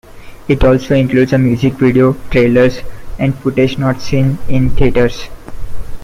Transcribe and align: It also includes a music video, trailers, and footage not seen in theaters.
It 0.47 0.63
also 0.63 0.95
includes 0.95 1.31
a 1.31 1.37
music 1.37 1.73
video, 1.73 2.13
trailers, 2.31 2.79
and 3.19 3.35
footage 3.37 3.77
not 3.77 4.01
seen 4.01 4.39
in 4.49 4.71
theaters. 4.71 5.29